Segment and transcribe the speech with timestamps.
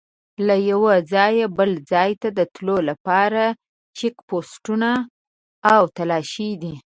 [0.47, 3.43] له یوه ځایه بل ځای ته د تلو لپاره
[3.97, 4.89] چیک پوسټونه
[5.73, 6.73] او تلاشي دي.